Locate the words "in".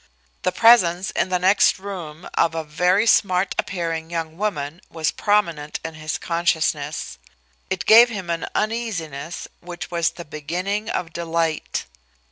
1.11-1.29, 5.85-5.93